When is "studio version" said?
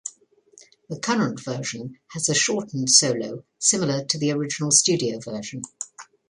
4.71-5.61